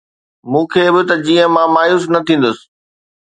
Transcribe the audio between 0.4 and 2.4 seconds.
مون کي به، ته جيئن مان مايوس نه